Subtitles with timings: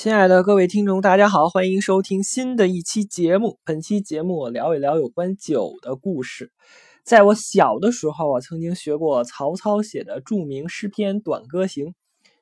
[0.00, 3.58] 亲爱的各位听众，大家好，欢迎收听新的一期节目。
[3.64, 6.52] 本期节目我聊一聊有关酒的故事。
[7.02, 11.86] 在我小的时候啊，曾经学过曹操写的著名诗篇《短歌行》，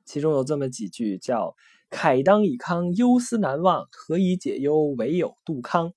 [0.05, 1.55] 其中有这么几句，叫
[1.91, 5.95] “慨当以慷，忧思难忘，何以解忧，唯有杜康”。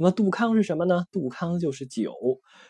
[0.00, 1.06] 那么杜康是什么呢？
[1.10, 2.12] 杜康就是酒。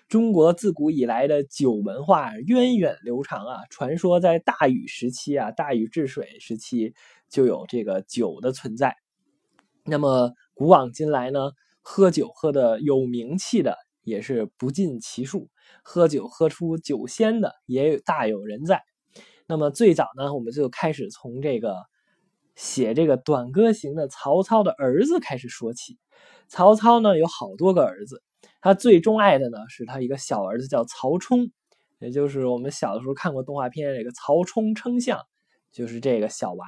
[0.08, 6.94] 中国自古以来的酒文化源远流长啊，传说在大禹时期啊，大禹治水时期
[7.30, 8.96] 就有这个酒的存在。
[9.84, 15.48] 那么古往今来呢，喝酒喝的有名气的也是不计其数，
[15.82, 18.82] 喝酒喝出酒仙的也有大有人在。
[19.46, 21.74] 那么最早呢，我们就开始从这个
[22.54, 25.98] 写这个《短歌行》的曹操的儿子开始说起。
[26.48, 28.22] 曹操呢有好多个儿子，
[28.60, 31.50] 他最钟爱的呢是他一个小儿子叫曹冲，
[31.98, 35.20] 也就是我们小的时候看过动画片这个曹冲称象，
[35.72, 36.66] 就是这个小娃。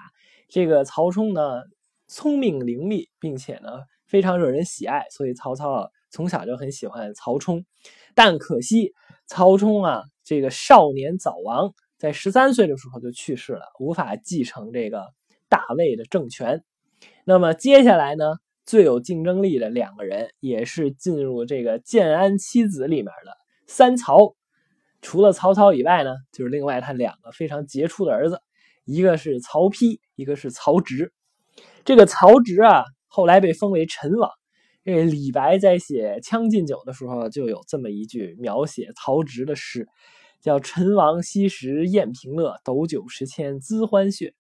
[0.50, 1.62] 这个曹冲呢
[2.09, 3.70] 聪明伶俐，并且呢
[4.06, 7.65] 非常惹人喜爱，所以曹操啊从小就很喜欢曹冲。
[8.15, 8.92] 但可惜
[9.26, 15.07] 曹冲啊这个少年早亡，在十三岁的时候就去世了，无法继承这个
[15.48, 16.62] 大魏的政权。
[17.24, 18.24] 那么接下来呢？
[18.66, 24.37] 最有竞争力的两个人，也是进入这个建安七子里面的三曹。
[25.02, 28.40] 除了曹操以外呢，就是另外他两个非常杰出的儿子，
[28.85, 31.13] 一个是曹丕，一个是曹植。
[31.85, 34.30] 这个曹植啊，后来被封为陈王。
[34.85, 39.88] 这李白在写《将进酒》的时候，就有这么一句描写曹植的诗，
[40.41, 44.32] 叫“陈王昔时宴平乐，斗酒十千恣欢谑”，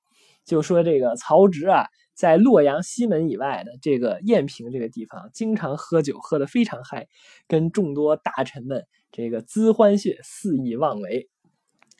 [0.44, 1.86] 就说这个曹植啊。
[2.12, 7.08] 在洛阳西门以外的这个燕平这个地方，经常喝酒，喝得非常嗨，
[7.48, 11.30] 跟众多大臣们这个恣欢谑，肆意妄为。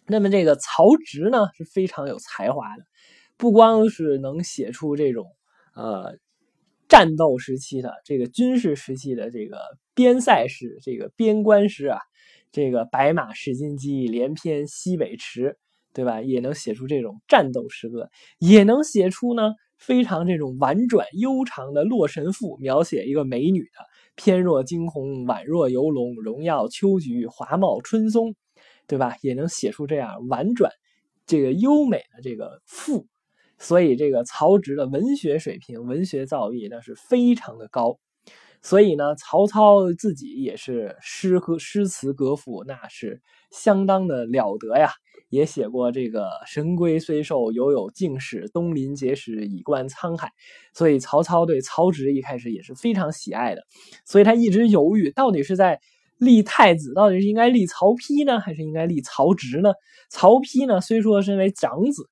[0.06, 2.84] 那么这个曹植呢，是非常有才华的，
[3.40, 5.24] 不光是能写出这种
[5.74, 6.18] 呃
[6.88, 9.58] 战斗时期的这个军事时期的这个
[9.94, 11.98] 边塞诗、这个边关诗啊，
[12.52, 15.56] 这个白马试金鸡，连篇西北池，
[15.94, 16.20] 对吧？
[16.20, 19.54] 也能写出这种战斗诗歌，也能写出呢。
[19.78, 23.86] 非常这种婉转悠长的《洛神赋》，描写一个美女的
[24.16, 28.34] 翩若惊鸿，宛若游龙，荣耀秋菊，华茂春松，
[28.86, 29.16] 对吧？
[29.22, 30.70] 也能写出这样婉转、
[31.24, 33.06] 这个优美的这个赋。
[33.60, 37.98] 所以，这个曹植的文学水平、文学造诣那是非常的高。
[38.62, 44.90] 所以呢，曹操自己也是诗和诗词歌赋，那是相当的了得呀。
[45.30, 50.32] 也写过这个“神龟虽寿，犹有竟始；东临碣石，以观沧海。”
[50.74, 53.62] 所以曹操对曹植一开始也是非常喜爱的。
[54.04, 55.80] 所以他一直犹豫，到底是在
[56.18, 59.72] 立太子，到底是应该立曹丕呢，还是应该立曹植呢？
[60.10, 62.09] 曹丕呢，虽说身为长子，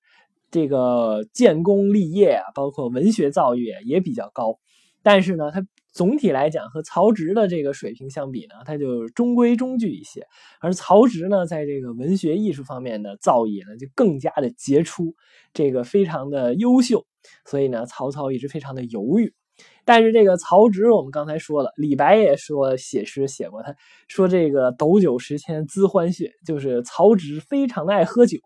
[0.51, 4.59] 这个建功立业啊，包括文学造诣也比较高，
[5.03, 5.67] 但是呢，他。
[5.91, 10.25] 总体来讲，和曹植的这个水平相比呢，他就中规中矩一些。
[10.61, 15.17] 而曹植呢，在这个文学艺术方面的造诣呢，就更加的杰出，
[15.53, 17.05] 这个非常的优秀。
[17.47, 19.35] 所以呢，曹操一直非常的犹豫。
[19.85, 23.75] 但是这个曹植，我们刚才说了，李白也说写诗写过，他
[24.07, 28.39] 说这个斗酒十千恣欢谑，就是曹植非常的爱喝酒。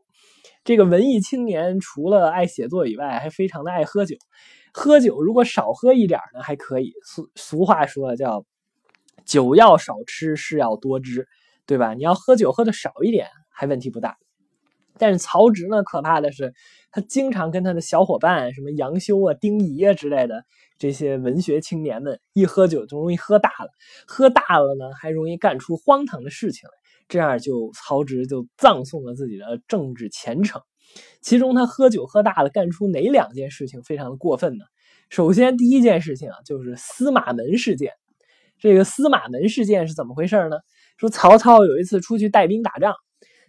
[0.64, 4.16] 这个文艺青年除了爱写作以外，还非常的爱喝酒。
[4.72, 6.92] 喝酒如果少喝一点呢，还可以。
[7.04, 8.44] 俗俗话说叫
[9.26, 11.26] “酒要少吃，事要多知”，
[11.66, 11.94] 对吧？
[11.94, 14.16] 你要喝酒喝的少一点，还问题不大。
[14.98, 16.54] 但是曹植呢，可怕的是，
[16.92, 20.44] 他经常跟他的小伙伴，什么杨修啊、丁仪啊之类的
[20.78, 23.70] 这些文学青年们，一喝酒就容易喝大了。
[24.06, 26.81] 喝大了呢，还容易干出荒唐的事情来。
[27.08, 30.60] 这样就曹植就葬送了自己的政治前程。
[31.20, 34.64] 其中他喝酒喝大了，干出哪两件事情非常的过分呢？
[35.08, 37.92] 首先，第一件事情啊，就是司马门事件。
[38.58, 40.56] 这个司马门事件是怎么回事呢？
[40.96, 42.94] 说曹操有一次出去带兵打仗，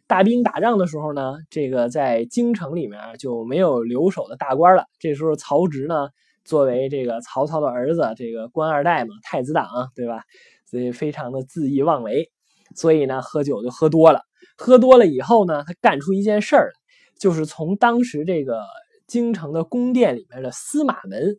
[0.08, 4.85] 带兵打仗的时候呢，这个在京城里面就没有留守的大官了。
[5.00, 6.09] 这时候曹植呢，
[6.44, 10.23] 作为这个曹操的儿子，这个官二代嘛，太子党，对吧？
[10.66, 12.32] 所以非常的恣意妄为，
[12.75, 14.22] 所以呢，喝酒就喝多了。
[14.58, 16.73] 喝多了以后呢，他干出一件事儿来。
[17.20, 18.61] 就是从当时这个
[19.08, 21.37] 京城的宫殿里面的司马门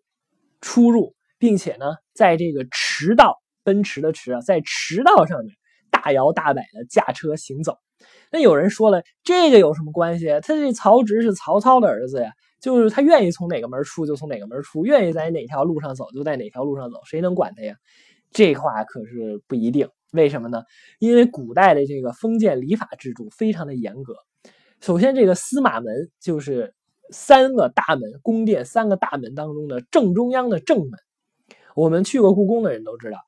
[0.60, 5.54] 出入，并且呢，在这个驰道，奔驰的驰啊，在驰道上面
[5.90, 7.76] 大摇大摆的驾车行走。
[8.31, 10.26] 那有人说了，这个有什么关系？
[10.42, 17.75] 他这曹植是曹操的儿子呀，就是他愿意从哪个门出就从哪个门出，愿意在哪条路上走就在哪条路上走，谁能管他呀？
[18.31, 19.88] 这话可是不一定。
[20.14, 20.62] 为什么呢？
[21.00, 24.14] 因为古代的这个封建礼法制度非常的严格。
[24.81, 26.75] 首先，这个司马门就是
[27.11, 30.90] 三个大门，宫殿三个大门当中的正中央的正门。
[31.75, 33.19] 我们去过故宫的人都知道，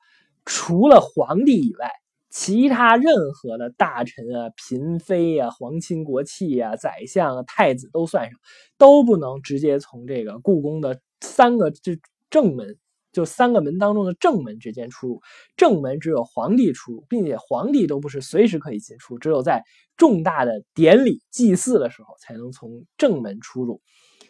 [0.45, 1.91] 除了皇帝以外，
[2.29, 8.39] 其他任何的大臣啊、嫔妃啊、皇亲国戚啊、宰相、啊、太子都算上，
[8.77, 11.99] 都不能直接从这个故宫的三个这
[12.29, 12.77] 正门。
[13.17, 15.21] 就三个门当中的正门之间出入，
[15.55, 19.63] 正门只有皇帝出入，并且皇帝都不是随时可以进出，只有在
[19.95, 23.81] 重大的典礼祭祀的时候才能从正门出入。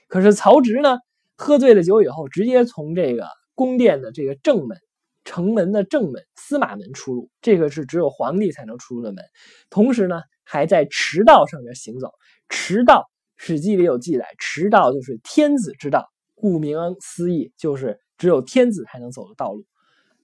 [0.08, 1.00] 可是曹植呢，
[1.36, 4.78] 喝醉了酒以后，直接从这个宫殿的这个正门、
[5.26, 9.22] 城门的正门司马门出入，这个是只有皇帝才能出入的门。
[9.70, 12.12] 同时呢，还在驰道上面行走。
[12.48, 13.04] 驰道，
[13.36, 18.00] 《史记》里有记载，驰道就是天子之道，顾名思义就是。
[18.18, 19.66] 只有天子才能走的道路，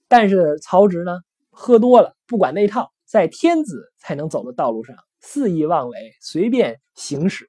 [0.08, 1.20] 但是曹植呢，
[1.50, 7.48] 喝多了，不管那套，在天子才能走的道路上肆意妄为，随便行驶，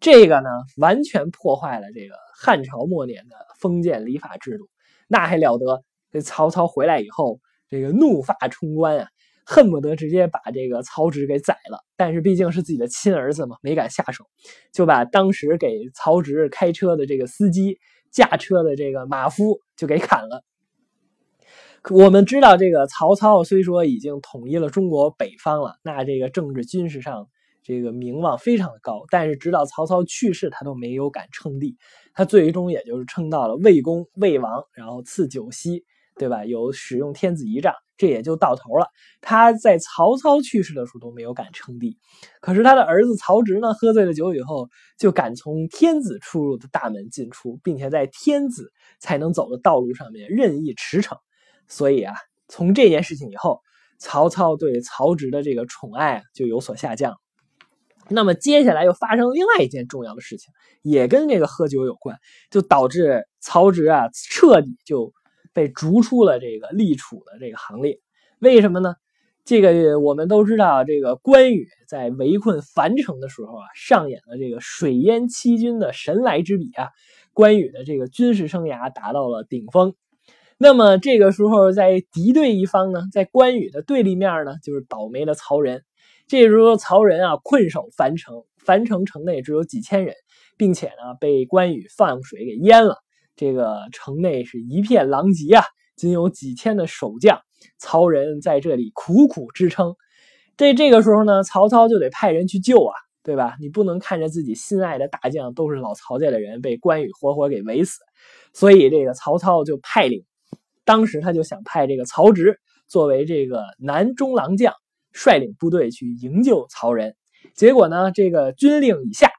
[0.00, 4.68] 这个呢，完全破坏了这个汉朝末年的封建礼法制度，
[5.08, 5.82] 那还了得？
[6.12, 7.38] 这曹操回来以后，
[7.68, 9.08] 这个怒发冲冠啊，
[9.46, 11.78] 恨不得直接把这个曹植给宰了。
[11.96, 14.24] 但是毕竟是自己的亲儿子嘛，没敢下手，
[14.72, 17.78] 就把当时给曹植开车的这个司机。
[18.10, 20.44] 驾车的这个马夫就给砍了。
[21.90, 27.28] 我们知道，这个曹操虽说已经统一了中国北方了，那这个政治军事上
[27.62, 31.78] 这个名望非常的高，但是直到曹操去世，他都没有敢称帝，
[32.12, 35.84] 他最终也就是称到了魏公、魏王，然后赐九锡，
[36.20, 36.44] 对吧？
[36.44, 37.72] 有使用天子仪仗。
[37.96, 38.86] 这也就到头了。
[39.20, 41.98] 他在曹操去世的时候都没有敢称帝，
[42.40, 51.18] 可是他的儿子曹植呢，喝醉了酒以后就敢从天子出入的大门进出，并且在天子才能走的道路上面任意驰骋。
[51.68, 52.14] 所以啊，
[52.48, 53.60] 从这件事情以后，
[53.98, 57.18] 曹操对曹植的这个宠爱就有所下降。
[58.08, 62.16] 那么接下来又发生另外一件重要的事情，也跟这个喝酒有关，
[62.50, 65.12] 就导致曹植啊彻底就。
[65.52, 68.00] 被逐出了这个立储的这个行列，
[68.38, 68.94] 为什么呢？
[69.44, 76.90] 这个我们都知道，这个关羽在围困樊城的时候啊，上演了这个水淹七军的神来之笔啊，
[77.32, 79.94] 关羽的这个军事生涯达到了顶峰。
[80.58, 85.82] 那么这个时候，在敌对一方呢，在关羽的对立面呢，就是倒霉的曹仁。
[86.28, 90.14] 这时候曹仁啊，困守樊城，樊城城内只有几千人，
[90.58, 92.98] 并且呢，被关羽放水给淹了。
[93.40, 95.64] 这个城内是一片狼藉啊，
[95.96, 97.40] 仅有几千的守将，
[97.78, 99.94] 曹仁在这里苦苦支撑。
[100.58, 102.92] 这这个时候呢，曹操就得派人去救啊，
[103.22, 103.56] 对吧？
[103.58, 108.00] 你不能看着自己心爱的大将都是老曹家的人被关羽活活给围死，
[108.52, 110.22] 所以这个曹操就派领，
[110.84, 114.74] 当时他就想派这个曹植作为这个南中郎将，
[115.12, 117.16] 率领部队去营救曹仁。
[117.54, 119.30] 结果呢，这个军令已下，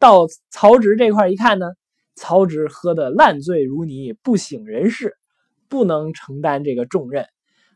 [0.00, 1.66] 到曹植这块一看呢。
[2.14, 5.16] 曹植喝得烂醉如泥，不省人事，
[5.68, 7.26] 不能承担这个重任。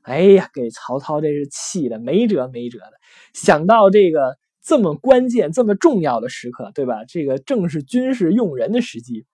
[0.02, 2.92] 哎呀，给曹操这是气的没辙没辙的。
[3.32, 7.04] 想到这个这么关键、这么重要的时刻，对吧？
[7.08, 9.24] 这个正是军事用人的时机，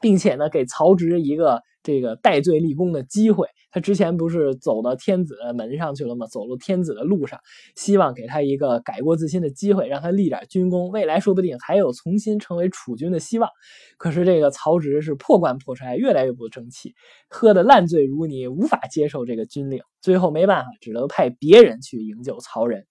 [0.00, 3.46] 并且呢，给曹植一个这个戴罪立功的机会。
[3.70, 6.26] 他之前不是走到天子的门上去了吗？
[6.26, 7.40] 走入天子的路上，
[7.74, 13.48] 希望给他一个改过自新的机会，让他立点军功，未来说不定还有重新成为储君的希望。
[13.96, 16.94] 可是这个曹植是破罐破摔，越来越不争气，
[17.30, 22.84] 喝得烂醉如泥，无法接受这个军令，最后没办法，只能派别人去营救曹仁。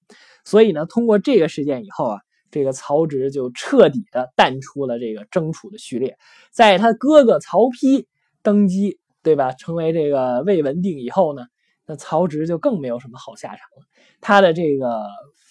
[0.43, 2.17] 所以呢，通过这个事件以后啊，
[2.49, 6.17] 这个曹植就彻底的淡出了这个争储的序列，
[6.51, 8.05] 在他哥哥曹丕
[8.43, 8.97] 登基。
[9.23, 9.51] 对吧？
[9.51, 11.43] 成为这个魏文定以后呢，
[11.85, 13.85] 那曹植就更没有什么好下场了。
[14.19, 14.99] 他的这个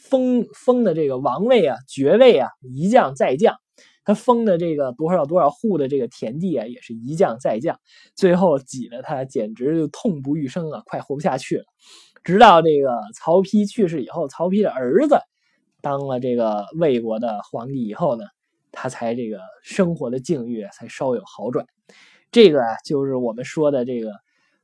[0.09, 3.55] 封封的这个王位啊、爵位啊，一降再降。
[4.05, 7.79] 他封的这个多少多少户的这个田地啊，也是一降再降。
[8.17, 11.65] 最后挤得他简直就痛不欲生啊，快活不下去了。
[12.25, 15.17] 直到这个曹丕去世以后，曹丕的儿子
[15.81, 18.25] 当了这个魏国的皇帝以后呢，
[18.73, 21.65] 他才这个生活的境遇才稍有好转。
[22.31, 24.13] 这个啊，就是我们说的这个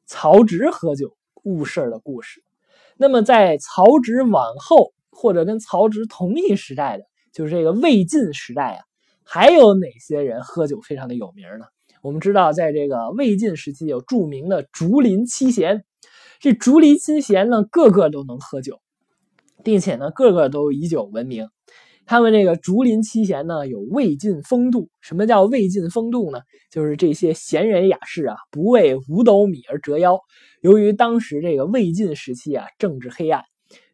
[0.06, 2.42] 曹植喝酒误事儿的故事。
[2.96, 8.84] 那么，在曹植往后或者跟曹植同一时代的，就是这个魏晋时代啊，
[9.24, 11.66] 还有哪些人喝酒非常的有名呢？
[12.02, 15.84] 我们知道，在这个魏晋时期有著名的竹林七贤。
[16.38, 18.80] 这竹林七贤呢，个个都能喝酒，
[19.64, 21.48] 并且呢，个个都以酒闻名。
[22.06, 24.88] 他们这个竹林七贤呢，有魏晋风度。
[25.00, 26.40] 什么叫魏晋风度呢？
[26.70, 30.20] 就是这些闲人雅士啊，不为五斗米而折腰。
[30.60, 33.42] 由于当时这个魏晋时期啊，政治黑暗。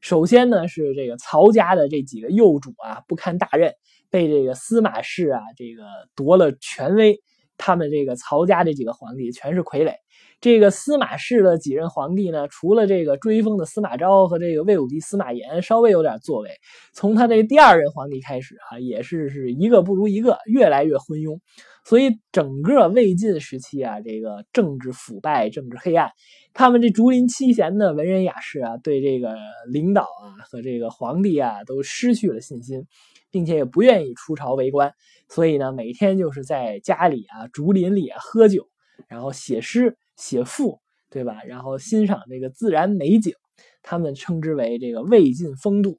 [0.02, 3.72] 首先呢，是这个曹家的这几个幼主啊，不堪大任，
[4.10, 7.18] 被这个司马氏啊这个夺了权威，
[7.56, 9.94] 他们这个曹家这几个皇帝全是傀儡。
[10.42, 16.50] 这个司马氏的几任皇帝呢，除了这个追封的司马昭和这个魏武帝司马炎稍微有点作为，
[16.92, 21.38] 从他这第二任皇帝开始啊，也是是一个不如一个，越来越昏庸。
[21.84, 26.10] 所以整个魏晋时期啊，这个政治腐败，政治黑暗，
[26.52, 29.36] 他们这竹林七贤的文人雅士啊，对这个
[29.70, 32.84] 领导啊和这个皇帝啊都失去了信心，
[33.30, 34.92] 并且也不愿意出朝为官。
[35.28, 38.66] 所以呢，每天就是在家里啊，竹林里啊喝酒，
[39.06, 39.96] 然后写诗。
[40.16, 41.42] 写赋，对吧？
[41.46, 43.34] 然后欣赏这个自然美景，
[43.82, 45.98] 他们称之为这个魏晋风度。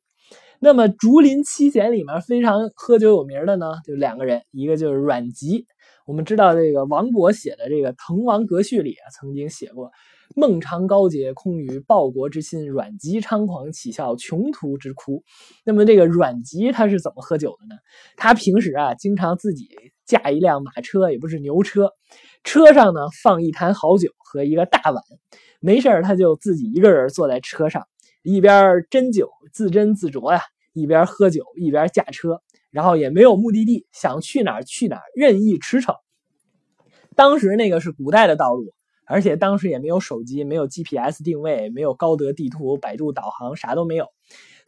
[0.59, 5.65] 那么竹林七贤里面非常喝酒有名的呢，就两个人，一个就是阮籍。
[6.05, 9.91] 我们知道这个王勃写的这个《滕王阁序》里啊，曾经写过
[10.35, 15.23] “孟尝高洁，空余报国之心；阮籍猖狂，岂效穷途之哭。”
[15.65, 17.79] 那么这个阮籍他是怎么喝酒的呢？
[18.15, 19.69] 他平时啊，经常自己
[20.05, 21.91] 驾一辆马车，也不是牛车。
[22.43, 25.01] 车上呢放一坛好酒和一个大碗，
[25.59, 27.87] 没事他就自己一个人坐在车上，
[28.21, 28.53] 一边
[28.89, 30.41] 斟酒自斟自酌呀，
[30.73, 35.95] 一边喝酒一边驾车，然后也没有目的地，想去哪去哪，任意驰骋。
[37.15, 38.73] 当时那个是古代的道路，
[39.05, 44.07] 而且当时也没有手机，没有 GPS 定位，没有高德地图、百度导航，啥都没有。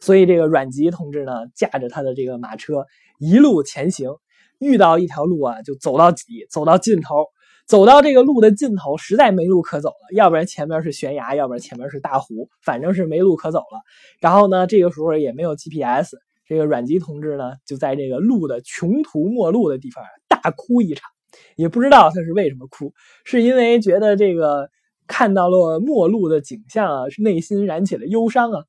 [0.00, 2.86] 所以这个阮籍同志呢，驾着他的这个马车
[3.18, 4.10] 一路前行，
[4.58, 7.26] 遇到一条路啊，就走到底，走到尽头。
[7.66, 13.80] 走到这个路的尽头，实在没路可走了，要不然前面是悬崖，要不然前面是大湖，反正是没路可走了。
[14.20, 16.14] 然后呢，这个时候也没有 GPS，
[16.46, 21.10] 这个阮籍同志呢，就在这个路的穷途末路的地方大哭一场，
[21.56, 22.94] 也不知道他是为什么哭，
[23.24, 24.70] 是因为觉得这个
[25.08, 28.62] 看到了末路的景象啊，是内心燃起了忧伤啊，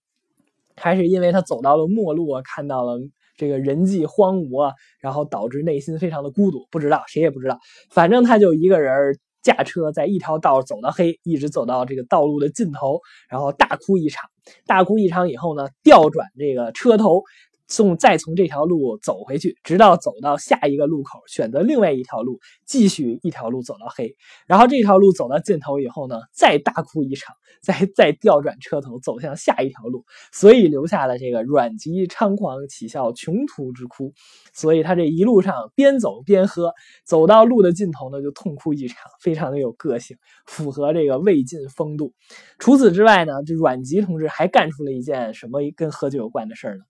[0.75, 2.99] 还是因为他走到了末路啊，看到了。
[3.37, 7.57] 这个人迹荒芜啊，然后导致内心非常的孤独，不知道谁也不知道，
[7.89, 14.29] 反正他就一个人驾车在一条道走到黑，一直走到这个道路的尽头，然后大哭一场。
[14.65, 17.23] 大哭一场以后呢，调转这个车头。
[17.67, 24.15] 从再从这条路走回去，直到走到下一个路口，选择另外一条路，继续一条路走到黑。
[24.47, 30.05] 然后这条路走到尽头以后呢，再大哭一场，再再调转车头走向下一条路。
[30.31, 34.13] 所以留下了这个“阮籍猖狂，岂效穷途之哭”。
[34.55, 36.73] 所以他这一路上边走边喝，
[37.05, 42.13] 走到路的尽头呢，就痛哭一场，非常的有个性，符合这个魏晋风度。
[42.59, 46.83] 除此之外呢，这阮籍同志还干出了一件什么跟喝酒有关的事儿呢？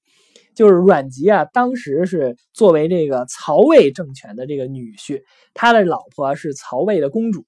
[0.57, 5.21] 就是阮籍啊，当时是作为这个曹魏政权的这个女婿，
[5.53, 7.45] 他的老婆是曹魏的公主。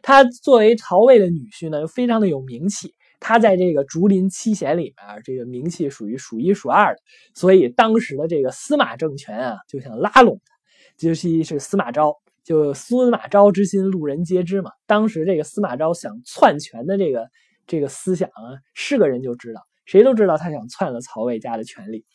[0.00, 2.94] 他作为曹魏的女婿呢，又非常的有名气。
[3.20, 7.00] 他在这个竹林七贤里面，这个名气属于数一数二的。
[7.34, 10.54] 所以当时的这个司马政权啊，就想拉拢他，
[10.96, 14.70] 就是是司马昭，就司马昭之心，路人皆知嘛。
[14.86, 17.28] 当时这个司马昭想篡权的这个
[17.66, 22.06] 这个思想啊，是个人就知道，谁都知道他想篡了曹魏家的权力。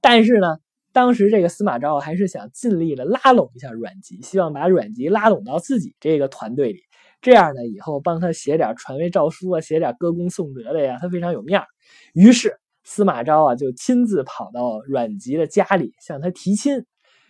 [0.00, 0.58] 但是呢，
[0.92, 6.80] 当时这个司马昭还是想尽力的拉拢一下阮籍，希望把阮籍拉拢到自己这个团队里，
[7.20, 11.66] 这样呢，以后帮他写点传位诏书啊，写点歌功颂德的呀，他非常有面儿。
[12.14, 16.84] 于是司马昭啊，就亲自跑到阮籍的家里向他提亲，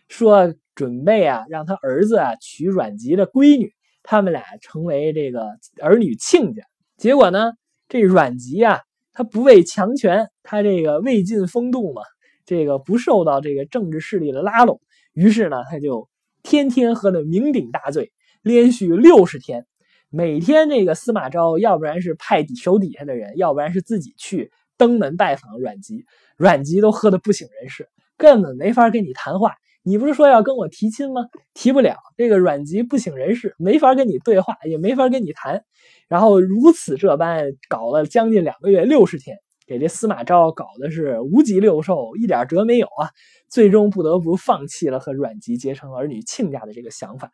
[0.08, 3.72] 说准备啊，让他儿子啊娶阮籍的闺女，
[4.02, 5.44] 他们俩成为这个
[5.82, 6.62] 儿女亲家。
[6.96, 7.52] 结果呢，
[7.88, 8.80] 这阮籍啊，
[9.12, 12.02] 他不畏强权，他这个魏晋风度嘛。
[12.50, 14.80] 这个不受到这个政治势力的拉拢，
[15.12, 16.08] 于是呢，他就
[16.42, 18.10] 天天喝得酩酊大醉，
[18.42, 19.66] 连续六十天，
[20.08, 26.04] 每天这个司马昭要不然是派底手底下的人，要不然是自己去登门拜访阮籍，
[26.36, 29.54] 阮籍都喝得不省人事，根本没法跟你谈话。
[29.84, 31.28] 你不是说要跟我提亲吗？
[31.54, 35.62] 提不了，这个阮籍不省人事，没法跟你对话，也没法跟你谈。
[36.08, 39.38] 然后如此这般搞了将近两个月，六十天。
[39.70, 43.06] 给这司马昭搞的是五脊六兽，一点辙没有啊！
[43.48, 47.32] 最终不得不放弃了和阮籍结成儿女亲家的这个想法。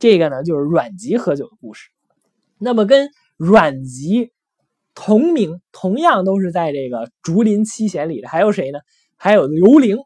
[0.00, 1.90] 这个呢，就是阮籍喝酒的故事。
[2.58, 4.32] 那么跟阮籍
[4.92, 8.80] 同名，同样都是在这个竹林七贤里的，还有谁呢？
[9.16, 9.98] 还有刘伶。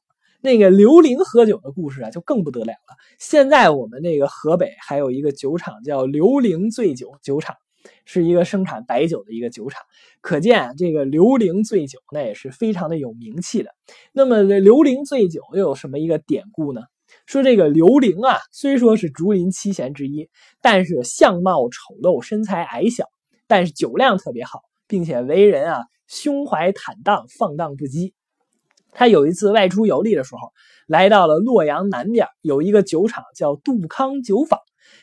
[0.43, 2.97] 那个刘伶喝酒的故事啊，就更不得了了。
[3.19, 7.57] 现在我们那个河北还有一个酒厂叫刘伶醉酒酒厂。
[8.05, 9.83] 是一个生产白酒的一个酒厂，
[10.21, 13.71] 可见这个刘伶醉酒那也是非常的有名气的。
[14.13, 16.83] 那么刘伶醉酒又有什么一个典故呢？
[17.27, 23.05] 说这个刘伶啊，虽说是竹林七贤之一，但是相貌丑陋，身材矮小，
[23.47, 28.15] 但是酒量特别好，并且为人啊胸怀坦荡，放荡不羁。
[28.93, 30.53] 他有一次外出游历的时候，
[30.87, 34.59] 来到了洛阳南边，有一个酒厂叫杜康酒坊。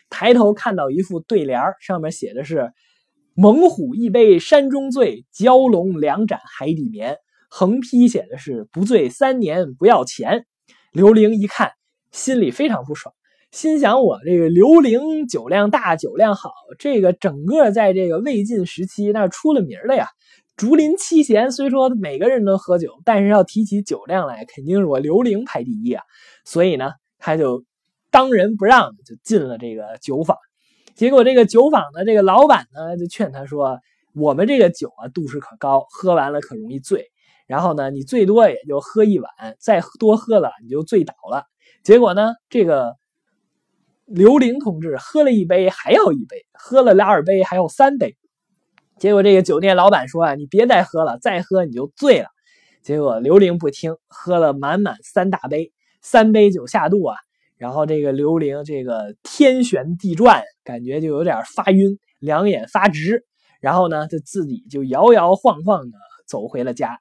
[0.09, 2.71] 抬头看到一副对联上面写的是
[3.35, 7.17] “猛虎一杯山中醉，蛟龙两盏海底眠”，
[7.49, 10.45] 横批写的是“不醉三年不要钱”。
[10.91, 11.71] 刘伶一看，
[12.11, 13.13] 心里非常不爽，
[13.51, 20.07] 心想：我这个刘伶酒量大，酒量好，这个整个在这个魏晋时期那出了名的呀。
[20.57, 26.03] 竹林七贤虽说每个人都喝酒，但是要提起酒量来，肯定是我刘伶排第一啊。
[26.43, 27.63] 所以呢，他就
[28.11, 30.37] 当仁不让，就进了这个酒坊。
[30.95, 33.79] 结果这个酒坊的这个老板呢，就劝他说
[34.13, 37.05] ：“我们这个酒啊，度数可高，喝完了可容易醉。
[37.47, 41.45] 然后呢，你最多也就喝一碗，再多喝了你就醉倒了。”
[41.83, 42.95] 结果呢，这个
[44.05, 48.17] 刘玲同志喝了一杯还要一杯，喝了二杯还有三杯。
[48.97, 52.27] 结果这个酒店老板说啊，你别再喝了，再喝你就醉了。
[52.81, 57.15] 结果刘玲不听，喝了满满三大杯，三杯酒下肚啊。
[57.59, 63.23] 然后这个刘伶这个天旋地转，感觉就有点发晕，两眼发直。
[63.59, 66.97] 然后呢，他自己就摇摇晃晃的走回了家。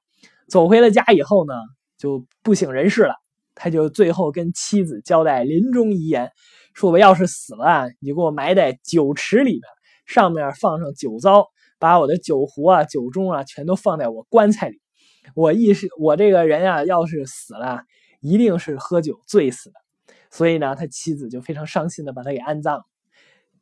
[0.48, 1.54] 走回了家以后呢，
[1.96, 3.14] 就不省人事了。
[3.54, 6.30] 他就最后跟妻子交代临终遗言，
[6.74, 9.62] 说我要是死了，你给我埋在酒池里边，
[10.06, 11.46] 上面放上酒糟。
[11.80, 14.80] 把我的酒壶啊、酒盅啊，全都放在我棺材里。
[15.36, 17.82] 我意识，我这个人啊，要是死了，
[18.20, 19.76] 一定是喝酒醉死的。
[20.30, 22.84] 所以呢，他妻子就非常伤心的把他给安葬。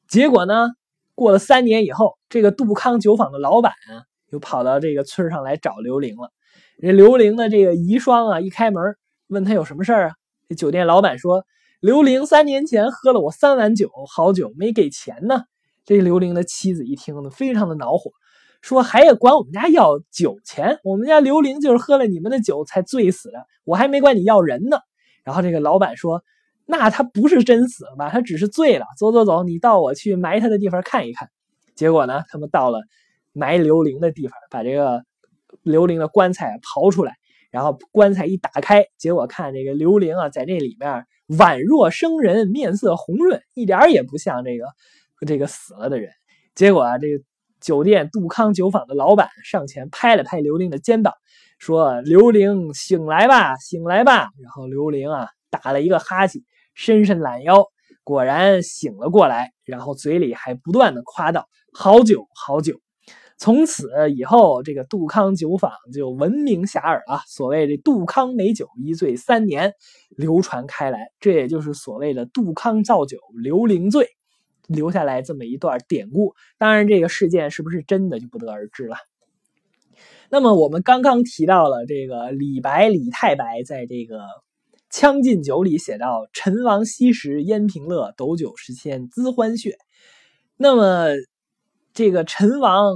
[0.09, 0.71] 结果呢，
[1.15, 6.31] 过了三年以后，这个杜康酒坊的老板啊，又跑到这个村上来找刘玲了。
[6.77, 8.97] 人刘玲的这个遗孀啊，一开门
[9.29, 10.15] 问他有什么事儿啊？
[10.49, 11.45] 这酒店老板说，
[11.81, 15.45] 刘玲三年前喝了我三碗酒，好酒没给钱呢。
[15.85, 18.11] 这刘玲的妻子一听呢，非常的恼火，
[18.61, 20.79] 说：“还要管我们家要酒钱？
[20.85, 24.79] 我们家刘玲就是喝了你们的酒才醉死的，我还没管你要人呢。”
[25.25, 26.23] 然后这个老板说
[26.67, 28.11] ：“那他不是真死了吧？
[28.11, 28.85] 他只是醉了。
[28.99, 31.31] 走走走，你到我去埋他的地方看一看。”
[31.75, 32.81] 结果呢，他们到了
[33.33, 35.05] 埋刘伶的地方，把这个
[35.63, 37.15] 刘伶的棺材刨出来，
[37.51, 44.67] 然后棺材一打开，结果看这个刘玲啊，在这里面宛若生人，面色红润，一点也不像这个。
[45.27, 46.11] 这个死了的人，
[46.55, 47.25] 结果啊，这个
[47.59, 51.15] 酒店杜康酒坊的老板上前拍了拍刘伶的肩膀，
[51.59, 56.43] 说：“刘伶，醒来吧，醒来吧。”然后刘伶啊，打了一个哈欠，
[56.77, 57.65] 伸伸懒腰，
[58.05, 62.81] 果然醒了过来，然后嘴里还不断的夸道：“好酒，好酒。”
[63.39, 67.21] 从此以后，这个杜康酒坊就闻名遐迩了。
[67.27, 69.75] 所谓这杜康美酒，一醉三年，
[70.11, 74.09] 流传开来，这也就是所谓的杜康造酒，刘伶醉。
[74.69, 78.97] 留下来这么一段典故，当然这个事件是不是真的就不得而知了。
[80.29, 84.17] 那么我们刚刚提到了这个李白，李太白在这个
[84.91, 89.75] 《将进酒》里写到：“陈王昔时宴平乐，斗酒十千恣欢谑。”
[90.57, 91.09] 那么
[91.93, 92.95] 这个陈王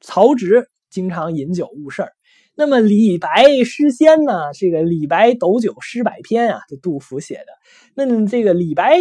[0.00, 2.12] 曹植经常饮酒误事儿。
[2.54, 4.52] 那么李白诗仙呢？
[4.52, 7.46] 这个李白斗酒诗百篇啊，这杜甫写的。
[7.94, 8.98] 那这个李白。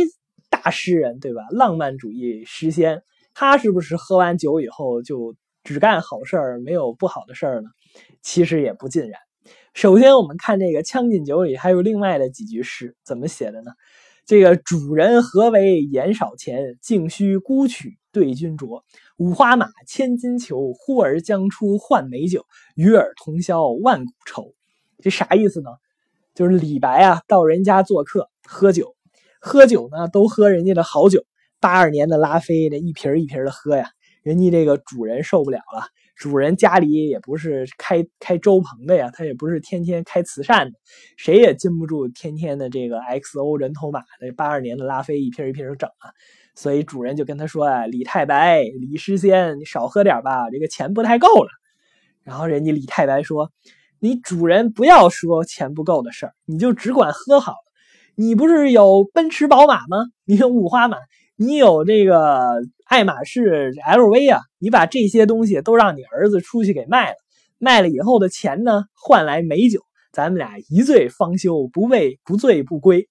[0.49, 1.41] 大诗人对吧？
[1.51, 7.69] 浪漫主义诗仙，他是不是喝完酒以后就只干好事儿，没有不好的事儿呢？
[8.21, 9.19] 其实也不尽然。
[9.77, 13.73] 首先，我们看这个《将进酒》里还有另外的几句诗，怎么写的呢？
[14.25, 18.81] 这个主人何为言少钱，径须沽取对君酌。
[19.17, 24.55] 五花马，千金裘，呼儿将出换美酒，与尔同销万古愁。
[24.97, 25.69] 这啥意思呢？
[26.33, 28.95] 就是李白啊，到人家做客喝酒。
[29.39, 31.23] 喝酒呢，都喝人家的好酒，
[31.59, 33.91] 八二年的拉菲，这一瓶一瓶的喝呀，
[34.23, 35.85] 人家这个主人受不了了。
[36.17, 40.77] 主人家里也不是开开粥棚的呀，他也不是天天开慈善的，
[41.15, 46.09] 谁也禁不住天天的这个 XO 人头马的八二年的拉菲一瓶一瓶整啊。
[46.55, 51.49] 所以主人就跟他说啊：“李太白，李诗仙，你少喝点吧，这个钱不太够了。”
[52.25, 53.51] 然后人家李太白说
[54.01, 57.53] ：“你主人不要说钱不够的事儿，你就只管喝好。”
[58.19, 60.07] 你不是有奔驰、宝马吗？
[60.25, 60.97] 你有五花马，
[61.35, 64.41] 你有这个爱马仕、LV 啊？
[64.59, 67.15] 你把这些东西都让你儿子出去给卖了，
[67.57, 73.09] 卖了以后的钱呢，换来美酒，咱们俩一醉方休，不醉不醉不归。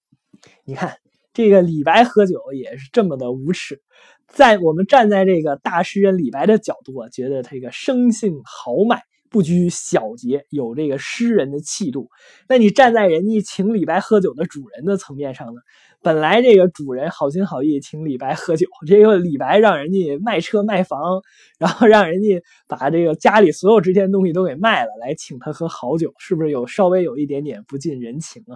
[0.65, 0.97] 你看
[1.33, 3.81] 这个李白喝酒也是这么的无耻，
[4.27, 9.01] 在我们站在这个大诗人李白的角度啊，觉得这个生性豪迈。
[9.29, 12.07] 不拘小节，有这个诗人的气度。
[12.47, 15.59] 那你站在人家请李白喝酒的主人的层面上呢？
[16.07, 21.21] 本来这个主人好心好意请李白喝酒， 这个李白让人家卖车卖房，
[21.59, 28.55] 然后让人家把这个家里所有值钱东西都给卖了，来请他喝好酒，是不是有稍微有一点点不近人情啊？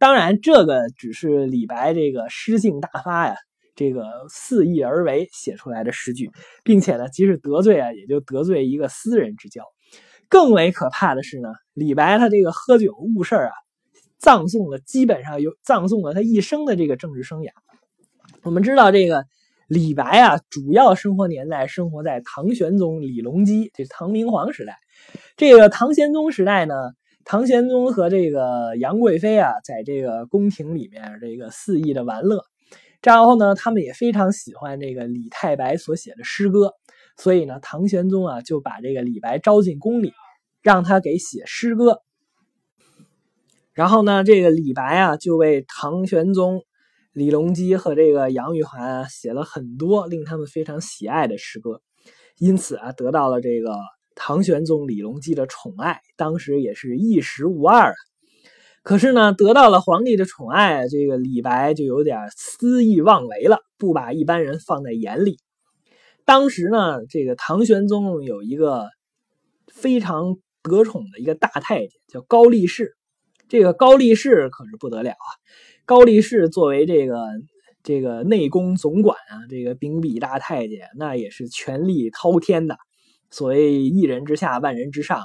[0.00, 3.36] 当然，这个只是李白这个诗性大发呀，
[3.76, 6.32] 这个肆意而为写出来的诗句，
[6.64, 9.62] 并且呢，即使得罪啊，也就得罪一个私人之交。
[10.28, 13.52] 更为可怕的是呢，李白他这个喝酒误事儿啊。
[14.22, 17.50] 葬送了，基本上有葬送了他一生的这个政治生涯。
[18.44, 19.24] 我们知道，这个
[19.66, 24.78] 李白啊，主要生活年代生活在唐玄宗李隆基，这是唐明皇时代。
[25.36, 26.74] 这个唐玄宗时代呢，
[27.24, 32.44] 唐玄宗和这个杨贵妃啊，在这个宫廷里面这个肆意的玩乐。
[33.02, 36.74] 然后呢，他们也非常喜欢这个李太白所写的诗歌，
[37.16, 40.12] 所以呢，唐玄宗啊就把这个李白招进宫里，
[40.62, 42.02] 让他给写诗歌。
[43.74, 46.62] 然后呢，这个李白啊，就为唐玄宗
[47.12, 51.80] 李隆基和这个杨玉环啊写了很多令他们非常喜爱的诗歌，
[52.38, 53.74] 因此啊，得到了这个
[54.14, 57.94] 唐玄宗李隆基的宠爱，当时也是一时无二。
[58.82, 65.38] 可是呢，得到了皇帝的宠爱，这个李白就有点肆意妄为了，不把一般人放在眼里。
[66.24, 68.88] 当时呢，这个唐玄宗有一个
[69.72, 72.96] 非常得宠的一个大太监，叫高力士。
[73.52, 75.28] 这个高力士可是不得了啊！
[75.84, 77.26] 高力士作为这个
[77.82, 82.78] 这个内宫总管啊，这个秉笔大太监，那也是权力滔天的。
[83.28, 85.20] 所谓一人之下，万人之上。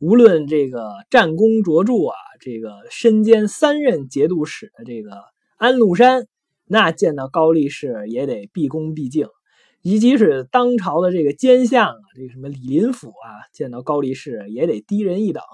[0.00, 5.12] 无论这个战功卓著啊，这个身兼三任节度使的这个
[5.56, 6.26] 安禄山，
[6.66, 9.28] 那见到高力士也得毕恭毕敬。
[9.82, 15.44] 以即使当朝的这个奸相啊，这个什么李林甫啊，见到高力士也得低人一等。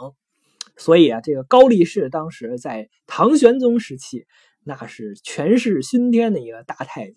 [0.79, 4.25] 所以啊，这个高力士当时在唐玄宗时期，
[4.65, 7.17] 那是权势熏天的一个大太监。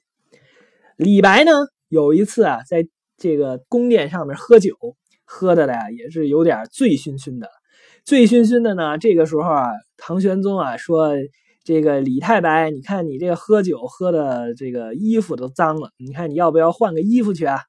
[0.97, 1.51] 李白呢，
[1.87, 4.75] 有一次啊，在这个宫殿上面喝酒，
[5.25, 7.49] 喝的呀也是有点醉醺醺的。
[8.03, 11.11] 醉醺醺的呢，这个时候啊，唐玄宗啊说
[11.63, 17.59] ：“这个李太白，你看你这个喝酒喝的这个衣服都脏了，你看你要不要换个衣服去啊？”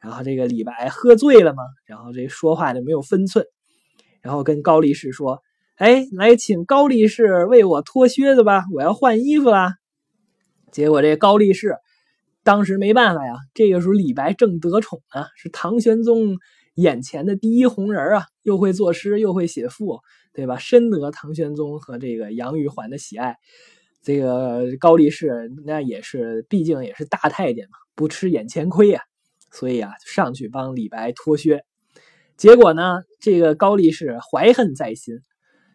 [0.00, 3.44] 然后这个李白喝醉了嘛，然后这说话就没有分寸。
[4.24, 5.42] 然后跟高力士说
[5.76, 9.74] ：“哎，来请高力士为我脱靴子吧，我要换衣服啦。”
[10.72, 11.76] 结果这高力士
[12.42, 13.34] 当时没办法呀。
[13.52, 16.38] 这个时候李白正得宠呢，是唐玄宗
[16.74, 20.00] 眼前的第一红人啊，又会作诗，又会写赋，
[20.32, 20.56] 对吧？
[20.56, 23.36] 深得唐玄宗和这个杨玉环的喜爱。
[24.02, 29.02] 这个高力士那也是，毕竟也是大太监嘛，不吃眼前亏呀，
[29.52, 31.62] 所以啊，上去帮李白脱靴。
[32.36, 35.14] 结果呢，这个高力士怀恨在心，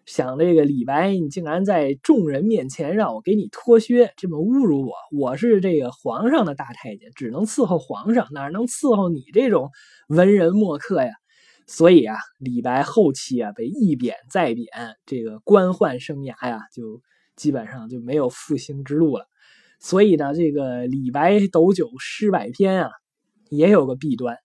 [0.06, 4.94] 想这个李白，你竟然在众人面前让我给你脱靴，这么侮辱我！
[5.12, 9.72] 我是这个皇上的大太监，只能伺候皇上，哪能伺候你这种
[10.10, 11.12] 文人墨客呀？
[11.66, 14.68] 所以啊，李白后期啊被一贬再贬，
[15.08, 17.02] 这个官宦生涯呀就
[17.36, 19.26] 基本上就没有复兴之路了。
[19.80, 22.92] 所以呢，这个李白斗酒诗百篇啊，
[23.50, 24.38] 也有个弊端。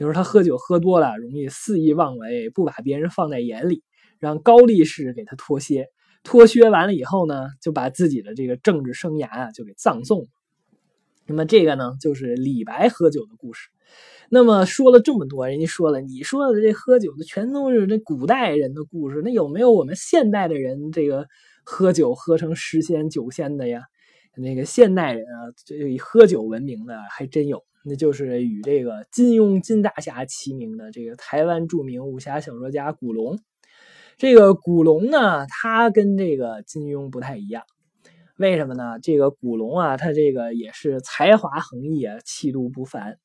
[0.00, 3.82] 就是他喝酒喝多了，容易肆意妄为，不把别人放在眼里，
[4.18, 5.88] 让高力士给他脱靴。
[6.24, 10.26] 脱靴完了以后呢，就把自己的这个政治生涯啊就给葬送了。
[11.26, 13.68] 那么这个呢，就是李白喝酒的故事。
[14.30, 21.26] 那么说了这么多，人家说了，你说的这喝酒的全都是这古代人的故事，那有没有我们现代的人这个
[21.62, 23.82] 喝酒喝成诗仙酒仙的呀？
[24.34, 27.62] 那个现代人啊，这以喝酒闻名的还真有。
[27.84, 33.38] 那就是与这个金庸金大侠齐名的这个台湾著名武侠小说家古龙。
[34.18, 37.62] 这个古龙呢，他跟这个金庸不太一样，
[38.36, 38.98] 为什么呢？
[39.02, 43.16] 这个古龙啊，他这个也是才华横溢啊，气度不凡。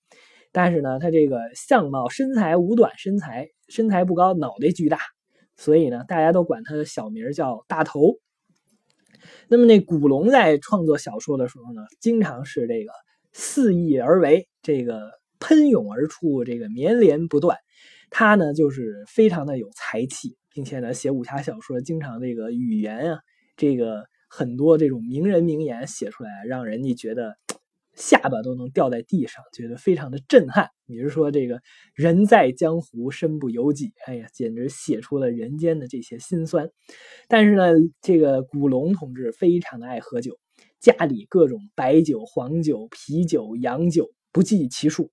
[0.53, 4.99] 但是呢，他这个相貌身材五短身材，身材不高，脑袋巨大，
[5.57, 8.13] 所以呢，大家都管他的小名叫大头。
[9.49, 12.91] 那么那古龙在创作小说的时候呢，经常是这个。
[13.37, 17.57] 肆意而为，这个喷涌而出，这个绵连不断。
[18.09, 23.19] 他呢，就是非常的有才气，并且呢，写武侠小说经常这个语言啊，
[23.57, 27.35] 这个很多这种名人名言写出来，让人家觉得
[27.93, 30.69] 下巴都能掉在地上，觉得非常的震撼。
[30.87, 31.59] 比如说这个
[31.93, 36.69] 人在江湖身不由己，哎呀，简直写出了人间的这些辛酸。
[37.27, 40.37] 但是呢，这个古龙同志非常的爱喝酒。
[40.85, 45.09] 家里各种白酒、黄酒、啤酒、洋酒不计其数，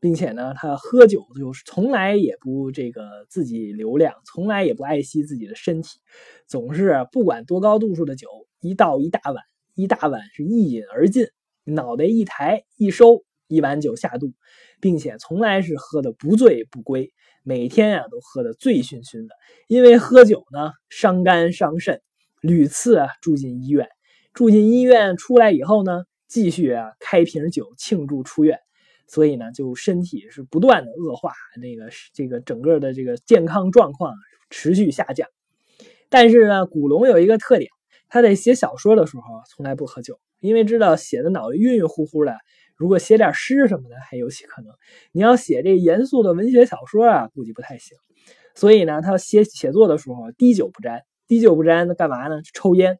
[0.00, 6.00] 并且呢，他喝酒就是从来也不这个自己留量，从来也不爱惜自己的身体，
[6.48, 8.26] 总是不管多高度数的酒，
[8.60, 9.36] 一倒一大碗，
[9.76, 11.28] 一大碗是一饮而尽，
[11.62, 14.32] 脑袋一抬一收，一碗酒下肚，
[14.80, 17.12] 并且从来是喝的不醉不归，
[17.44, 19.36] 每天啊都喝的醉醺醺的。
[19.68, 22.02] 因为喝酒呢伤肝伤肾，
[22.40, 23.86] 屡次啊住进医院。
[24.32, 28.58] 住进医院出来以后呢，继续啊开瓶酒庆祝出院。
[29.08, 34.14] 所以呢，就身体是不断的恶化，那个这个整个的这个健康状况
[34.48, 35.28] 持续下降。
[36.08, 37.68] 但是呢，古龙有一个特点，
[38.08, 42.34] 他在写小说的时候从来不喝酒，因为知道写的脑子晕晕乎乎的，
[42.74, 44.72] 如果写点诗什么的还有些可能。
[45.12, 47.98] 你要写这严肃的文学小说啊，估计不太行。
[48.54, 52.40] 所以呢，他写写作的时候滴酒不沾，滴酒不沾，那干嘛呢？
[52.54, 52.98] 抽烟，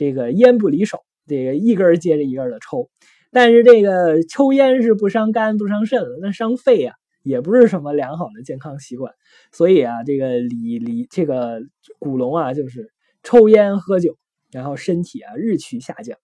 [0.00, 2.88] 这个烟不离手，这个一根接着一根的抽。
[3.30, 9.12] 但是这个抽烟是不伤肝不伤肾的，那伤肺啊，也不是什么良好的健康习惯。
[9.52, 11.60] 所以啊，这个李李这个
[11.98, 12.90] 古龙啊，就是
[13.22, 14.16] 抽烟喝酒，
[14.50, 16.16] 然后身体啊日趋下降，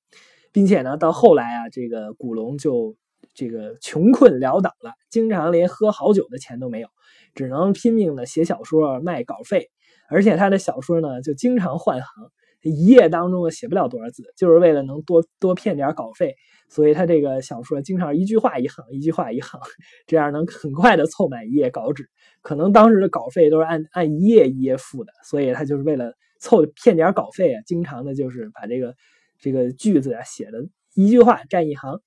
[0.53, 2.97] 并且呢，到后来啊，这个古龙就
[3.35, 6.89] 这个穷困潦倒了，经常连喝好酒的钱都没有，
[7.35, 9.69] 只能拼命的写小说卖稿费，
[10.09, 12.31] 而且他的小说呢就经常换行。
[12.71, 16.35] 一页当中写不了多少字，就是为了能多多骗点稿费，
[16.69, 19.61] 所以他这个小说经常一句话一行，一句话一行，
[20.07, 22.09] 这样能很快的凑满一页稿纸。
[22.43, 28.95] 可能当时的稿费都是按按一页一页付的，所以他就是为了凑骗点稿费啊，经常的就是把这个
[29.39, 32.01] 这个句子啊写的一句话占一行。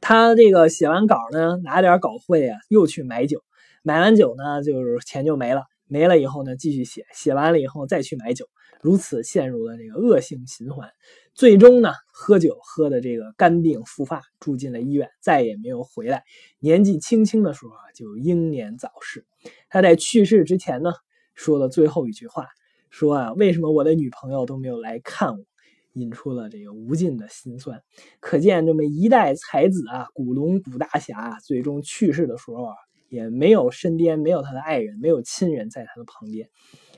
[0.00, 3.40] 他这个写完稿呢，拿点稿费啊，又去买酒，
[3.82, 8.46] 买完酒呢，就是钱就没了，没了以后呢，继续写，写完了以后再去买酒。
[8.82, 10.90] 如此陷入了这个恶性循环，
[11.34, 16.24] 最终呢，喝酒喝的这个肝病复发，住进了医院，再也没有回来。
[16.58, 19.24] 年纪轻轻的时候啊，就英年早逝。
[19.68, 20.90] 他在去世之前呢，
[21.36, 22.48] 说了最后一句话，
[22.90, 25.44] 说啊，为什么我的女朋友都没有来看我？
[25.92, 27.80] 引出了这个无尽的心酸。
[28.18, 32.74] 可见这么一代才子啊，古龙古大侠啊，最终去世的时候啊，
[33.08, 36.50] 也没有身边没有他的爱人，没有亲人在他的旁边。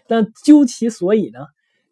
[0.06, 1.40] 但究其所以呢？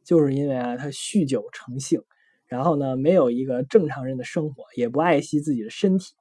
[0.04, 2.02] 就是因为啊，他酗酒成性，
[2.46, 6.14] 然后呢，没有一个正常人的生活，也不爱惜自己的身体。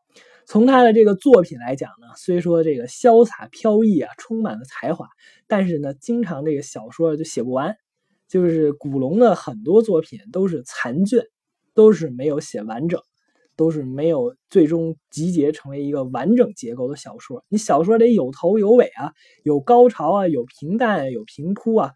[0.46, 5.08] 从他的这个作品来讲呢，虽说这个潇洒飘逸啊，充满了才华，
[5.48, 7.76] 但是呢，经常这个小说就写不完。
[8.28, 11.26] 就是古龙的很多作品都是残卷，
[11.74, 13.02] 都是没有写完整，
[13.58, 17.44] 都是没有最终集结成为一个完整结构的小说。
[17.50, 19.12] 你小说得有头有尾啊，
[19.44, 21.92] 有高潮啊，有平淡，有平铺啊。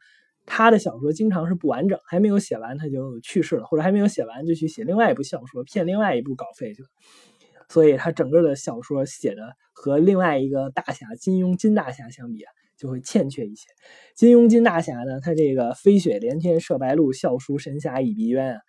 [0.46, 6.88] 他的小说经常是不完整，还没有写完他就去世了，或者还没有写完就去写另外一部小说，骗另外一部稿费去了。
[7.68, 9.42] 所以他整个的小说写的
[9.74, 13.68] 和另外一个大侠金庸金大侠相比啊，就会欠缺一些。
[14.16, 18.60] 金庸金大侠呢，他这个飞雪连天射白鹿，笑书神侠倚碧鸳啊，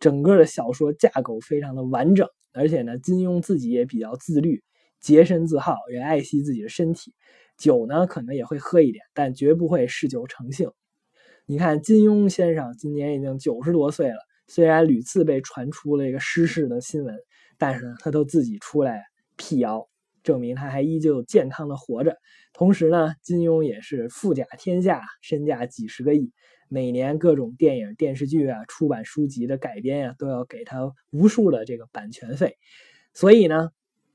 [0.00, 4.64] 整个的小说架构非常的完整，而且呢，金庸自己也比较自律，
[5.00, 7.14] 洁身自好，也爱惜自己的身体，
[7.56, 10.72] 酒呢可能也会喝一点，但绝不会嗜酒成性。
[11.50, 14.14] 你看金庸先生今年已经九十多岁了，
[14.46, 17.12] 虽然屡次被传出了一个失事的新闻，
[17.58, 19.02] 但是呢，他都自己出来
[19.36, 19.88] 辟谣，
[20.22, 22.16] 证明他还依旧健康的活着。
[22.52, 26.30] 同时呢，金庸也是富甲天下，身价几十个亿，
[26.68, 32.58] 每年各种电影、电视剧啊、出版书籍的改编呀，都要给他无数的这个版权费。
[33.12, 33.70] 所以呢，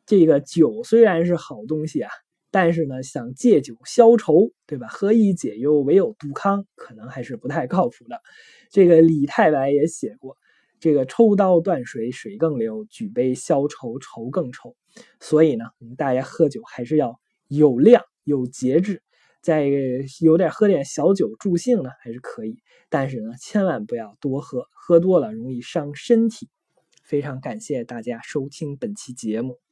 [0.06, 2.10] 这个酒虽然是好东西啊。
[2.56, 4.88] 但是呢，想借酒消愁，对吧？
[4.88, 8.22] 何以解忧，唯有杜康，可能还是不太靠谱的。
[8.70, 10.38] 这个李太白也写过，
[10.80, 14.74] 这个抽刀断水，水更流；举杯消愁，愁更愁。
[15.20, 15.66] 所以呢，
[15.98, 19.04] 大家喝酒还是要有量、有节制，
[19.42, 19.66] 再
[20.22, 22.60] 有点喝点小酒助兴呢，还是可以。
[22.88, 26.48] 但是呢，千万不要多喝，喝多了容易伤身体。
[27.04, 29.65] 非常感谢大家收听本期节目。